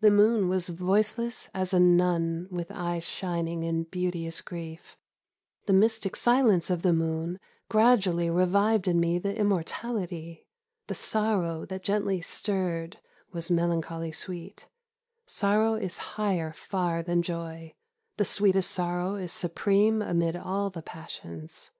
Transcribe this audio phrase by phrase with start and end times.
[0.00, 4.98] The moon was voiceless as a nun With eyes shining in beauteous grief:
[5.64, 7.40] The mystic silence of the moon Under the Moon 39
[7.70, 10.46] Gradually revived in me the Immortality,
[10.88, 12.98] The sorrow that gently stirred
[13.32, 14.66] Was melancholy sweet:
[15.26, 17.72] sorrow is higher Far than joy,
[18.18, 21.70] the sweetest sorrow is supreme Amid all the passions.